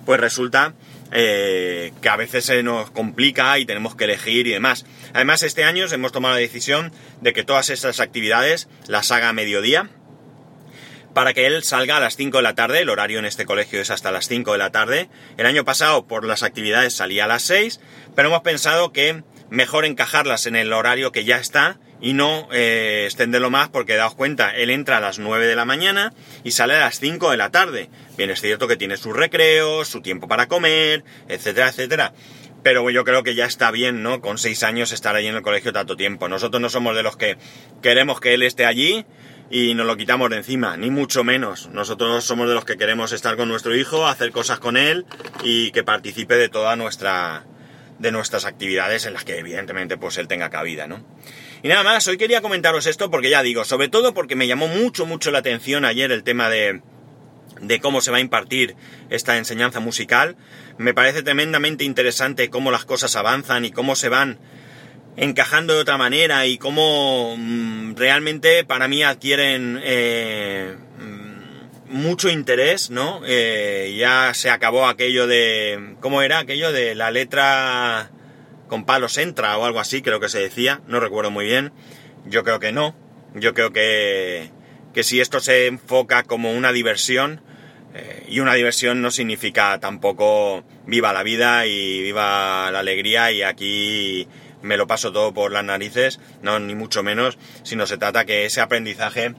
pues 0.05 0.21
resulta 0.21 0.75
eh, 1.13 1.93
que 2.01 2.09
a 2.09 2.17
veces 2.17 2.45
se 2.45 2.63
nos 2.63 2.91
complica 2.91 3.59
y 3.59 3.67
tenemos 3.67 3.95
que 3.97 4.05
elegir 4.05 4.47
y 4.47 4.53
demás. 4.53 4.87
Además, 5.13 5.43
este 5.43 5.65
año 5.65 5.87
hemos 5.91 6.13
tomado 6.13 6.35
la 6.35 6.41
decisión 6.41 6.93
de 7.21 7.33
que 7.33 7.45
todas 7.45 7.71
estas 7.71 8.01
actividades 8.01 8.69
las 8.87 9.11
haga 9.11 9.29
a 9.29 9.33
mediodía 9.33 9.91
para 11.13 11.35
que 11.35 11.47
él 11.47 11.63
salga 11.63 11.99
a 11.99 12.01
las 12.01 12.17
5 12.17 12.39
de 12.39 12.43
la 12.43 12.55
tarde, 12.55 12.81
el 12.81 12.89
horario 12.89 13.19
en 13.19 13.27
este 13.27 13.45
colegio 13.45 13.81
es 13.81 13.91
hasta 13.91 14.11
las 14.11 14.29
5 14.29 14.53
de 14.53 14.59
la 14.59 14.71
tarde. 14.71 15.11
El 15.37 15.47
año 15.47 15.65
pasado 15.65 16.07
por 16.07 16.25
las 16.25 16.43
actividades 16.43 16.95
salía 16.95 17.25
a 17.25 17.29
las 17.29 17.43
6, 17.43 17.81
pero 18.15 18.29
hemos 18.29 18.41
pensado 18.41 18.93
que 18.93 19.23
mejor 19.53 19.85
encajarlas 19.85 20.47
en 20.47 20.57
el 20.57 20.73
horario 20.73 21.13
que 21.13 21.25
ya 21.25 21.37
está 21.37 21.79
y 22.01 22.15
no 22.15 22.49
eh, 22.53 23.03
extenderlo 23.05 23.51
más 23.51 23.69
porque 23.69 23.97
daos 23.97 24.15
cuenta, 24.15 24.51
él 24.51 24.71
entra 24.71 24.97
a 24.97 25.01
las 25.01 25.19
9 25.19 25.47
de 25.47 25.55
la 25.55 25.67
mañana 25.67 26.15
y 26.43 26.53
sale 26.53 26.75
a 26.75 26.81
las 26.81 26.99
5 26.99 27.31
de 27.31 27.37
la 27.37 27.51
tarde. 27.51 27.91
Bien, 28.17 28.31
es 28.31 28.41
cierto 28.41 28.67
que 28.67 28.79
tiene 28.79 28.97
sus 28.97 29.15
recreos, 29.15 29.89
su 29.89 30.01
tiempo 30.01 30.27
para 30.27 30.49
comer, 30.49 31.05
etcétera, 31.29 31.69
etcétera. 31.69 32.15
Pero 32.63 32.89
yo 32.89 33.05
creo 33.05 33.23
que 33.23 33.35
ya 33.35 33.45
está 33.45 33.71
bien, 33.71 34.03
¿no? 34.03 34.23
Con 34.23 34.39
6 34.39 34.63
años 34.63 34.91
estar 34.91 35.17
allí 35.17 35.27
en 35.27 35.37
el 35.37 35.43
colegio 35.43 35.73
tanto 35.73 35.97
tiempo. 35.97 36.29
Nosotros 36.29 36.63
no 36.63 36.71
somos 36.71 36.97
de 36.97 37.03
los 37.03 37.19
que 37.19 37.37
queremos 37.83 38.21
que 38.21 38.33
él 38.33 38.43
esté 38.43 38.65
allí 38.65 39.05
y 39.51 39.75
nos 39.75 39.87
lo 39.87 39.99
quitamos 39.99 40.31
de 40.31 40.39
encima, 40.39 40.79
ni 40.79 40.89
mucho 40.89 41.25
menos. 41.25 41.69
Nosotros 41.69 42.25
somos 42.25 42.49
de 42.49 42.55
los 42.55 42.65
que 42.65 42.79
queremos 42.79 43.13
estar 43.13 43.37
con 43.37 43.49
nuestro 43.49 43.77
hijo, 43.77 44.07
hacer 44.07 44.33
cosas 44.33 44.61
con 44.61 44.79
él 44.79 45.05
y 45.45 45.73
que 45.73 45.85
participe 45.85 46.37
de 46.37 46.49
toda 46.49 46.75
nuestra 46.75 47.45
de 48.03 48.13
nuestras 48.13 48.45
actividades 48.45 49.07
en 49.07 49.15
las 49.15 49.25
que 49.25 49.39
evidentemente 49.39 49.97
pues 49.97 50.19
él 50.19 50.27
tenga 50.29 50.51
cabida, 50.51 50.87
¿no? 50.87 51.03
Y 51.63 51.69
nada 51.69 51.85
más, 51.85 52.07
hoy 52.09 52.19
quería 52.19 52.43
comentaros 52.43 52.87
esto 52.87 53.11
porque 53.11 53.31
ya 53.31 53.43
digo, 53.43 53.65
sobre 53.65 53.89
todo 53.89 54.13
porque 54.13 54.35
me 54.35 54.49
llamó 54.49 54.67
mucho, 54.67 55.07
mucho 55.07 55.31
la 55.31 55.39
atención 55.39 55.85
ayer 55.85 56.11
el 56.11 56.25
tema 56.25 56.51
de, 56.51 56.83
de 57.61 57.81
cómo 57.81 58.01
se 58.01 58.11
va 58.11 58.17
a 58.17 58.21
impartir 58.21 58.75
esta 59.09 59.39
enseñanza 59.39 59.79
musical. 59.79 60.37
Me 60.77 60.93
parece 60.93 61.23
tremendamente 61.23 61.85
interesante 61.85 62.51
cómo 62.51 62.73
las 62.73 62.85
cosas 62.85 63.15
avanzan 63.15 63.65
y 63.65 63.71
cómo 63.71 63.95
se 63.95 64.09
van 64.09 64.41
encajando 65.17 65.75
de 65.75 65.81
otra 65.81 65.97
manera 65.97 66.47
y 66.47 66.59
cómo 66.59 67.37
mm, 67.39 67.95
realmente 67.95 68.65
para 68.65 68.89
mí 68.89 69.05
adquieren 69.05 69.79
eh, 69.85 70.75
mucho 71.93 72.29
interés, 72.29 72.91
¿no? 72.91 73.21
Eh, 73.27 73.95
ya 73.97 74.35
se 74.35 74.51
acabó 74.51 74.87
aquello 74.87 75.27
de... 75.27 75.97
¿Cómo 76.01 76.23
era 76.23 76.41
aquello 76.41 76.73
de 76.73 76.95
la 76.95 77.11
letra 77.11 78.11
con 78.73 78.87
palos 78.87 79.19
entra 79.19 79.59
o 79.59 79.67
algo 79.67 79.81
así, 79.81 80.01
creo 80.01 80.19
que 80.19 80.31
se 80.31 80.39
decía, 80.39 80.81
no 80.87 80.99
recuerdo 80.99 81.31
muy 81.31 81.45
bien. 81.45 81.73
Yo 82.25 82.43
creo 82.43 82.59
que 82.59 82.73
no. 82.73 82.97
Yo 83.35 83.53
creo 83.53 83.71
que, 83.71 84.51
que 84.95 85.03
si 85.03 85.21
esto 85.21 85.41
se 85.41 85.67
enfoca 85.67 86.23
como 86.23 86.55
una 86.55 86.73
diversión, 86.73 87.43
eh, 87.93 88.25
y 88.31 88.41
una 88.41 88.55
diversión 88.55 89.03
no 89.03 89.11
significa 89.11 89.79
tampoco 89.79 90.65
viva 90.87 91.13
la 91.13 91.23
vida 91.23 91.67
y 91.67 92.01
viva 92.01 92.71
la 92.73 92.79
alegría 92.79 93.31
y 93.31 93.43
aquí 93.43 94.27
me 94.63 94.79
lo 94.79 94.87
paso 94.87 95.13
todo 95.13 95.35
por 95.35 95.53
las 95.53 95.65
narices, 95.65 96.19
no, 96.41 96.59
ni 96.59 96.75
mucho 96.75 97.03
menos, 97.03 97.37
sino 97.65 97.87
se 97.87 97.99
trata 97.99 98.25
que 98.25 98.47
ese 98.47 98.63
aprendizaje 98.63 99.35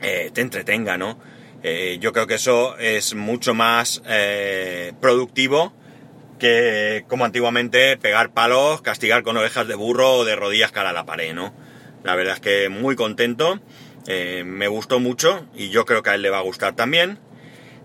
eh, 0.00 0.30
te 0.32 0.40
entretenga, 0.40 0.96
¿no? 0.96 1.20
Eh, 1.62 1.98
yo 2.00 2.12
creo 2.12 2.26
que 2.26 2.34
eso 2.34 2.78
es 2.78 3.14
mucho 3.14 3.54
más 3.54 4.02
productivo 5.00 5.72
que 6.38 7.04
como 7.06 7.24
antiguamente 7.24 7.96
pegar 7.98 8.32
palos, 8.32 8.82
castigar 8.82 9.22
con 9.22 9.36
ovejas 9.36 9.68
de 9.68 9.74
burro 9.76 10.14
o 10.14 10.24
de 10.24 10.34
rodillas 10.34 10.72
cara 10.72 10.90
a 10.90 10.92
la 10.92 11.06
pared, 11.06 11.34
¿no? 11.34 11.54
La 12.02 12.16
verdad 12.16 12.34
es 12.34 12.40
que 12.40 12.68
muy 12.68 12.96
contento, 12.96 13.60
eh, 14.06 14.42
me 14.44 14.66
gustó 14.66 14.98
mucho 14.98 15.46
y 15.54 15.68
yo 15.68 15.84
creo 15.84 16.02
que 16.02 16.10
a 16.10 16.14
él 16.14 16.22
le 16.22 16.30
va 16.30 16.38
a 16.38 16.42
gustar 16.42 16.74
también. 16.74 17.18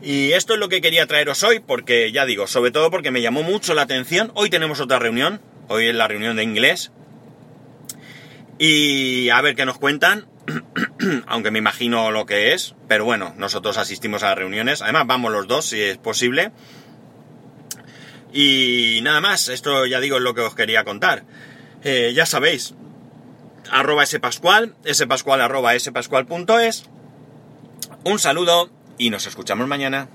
Y 0.02 0.32
esto 0.32 0.54
es 0.54 0.60
lo 0.60 0.70
que 0.70 0.82
quería 0.82 1.06
traeros 1.08 1.44
hoy, 1.44 1.60
porque 1.60 2.12
ya 2.12 2.26
digo, 2.26 2.48
sobre 2.48 2.72
todo 2.72 2.92
porque 2.92 3.12
me 3.12 3.22
llamó 3.22 3.44
mucho 3.44 3.74
la 3.74 3.84
atención. 3.84 4.32
Hoy 4.36 4.50
tenemos 4.50 4.80
otra 4.80 5.00
reunión, 5.00 5.42
hoy 5.68 5.88
es 5.88 5.96
la 5.96 6.08
reunión 6.08 6.36
de 6.38 6.44
inglés. 6.44 6.92
Y 8.58 9.30
a 9.30 9.42
ver 9.42 9.56
qué 9.56 9.66
nos 9.66 9.78
cuentan, 9.78 10.28
aunque 11.28 11.52
me 11.52 11.60
imagino 11.60 12.12
lo 12.12 12.26
que 12.26 12.54
es, 12.54 12.76
pero 12.88 13.06
bueno, 13.06 13.34
nosotros 13.38 13.78
asistimos 13.78 14.24
a 14.24 14.30
las 14.30 14.38
reuniones, 14.38 14.82
además 14.82 15.08
vamos 15.08 15.32
los 15.32 15.48
dos 15.48 15.66
si 15.66 15.82
es 15.82 15.98
posible. 15.98 16.52
Y 18.34 19.00
nada 19.04 19.22
más, 19.22 19.48
esto 19.48 19.86
ya 19.86 20.00
digo 20.00 20.20
lo 20.20 20.34
que 20.34 20.42
os 20.42 20.56
quería 20.56 20.84
contar. 20.84 21.24
Eh, 21.84 22.12
ya 22.14 22.26
sabéis, 22.26 22.74
arroba 23.72 24.06
spascual, 24.06 24.76
spascual 24.92 25.42
arroba 25.42 25.78
spascual.es. 25.80 26.86
Un 28.04 28.20
saludo 28.20 28.70
y 28.98 29.10
nos 29.10 29.26
escuchamos 29.28 29.68
mañana. 29.68 30.10